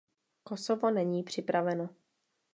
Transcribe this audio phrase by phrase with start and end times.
[0.43, 1.89] Kosovo není připraveno.